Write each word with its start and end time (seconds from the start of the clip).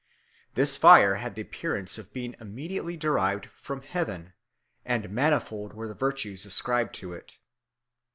This 0.55 0.77
fire 0.77 1.17
had 1.17 1.35
the 1.35 1.43
appearance 1.43 1.99
of 1.99 2.11
being 2.11 2.35
immediately 2.39 2.97
derived 2.97 3.45
from 3.45 3.83
heaven, 3.83 4.33
and 4.83 5.11
manifold 5.11 5.73
were 5.73 5.87
the 5.87 5.93
virtues 5.93 6.43
ascribed 6.43 6.95
to 6.95 7.13
it. 7.13 7.37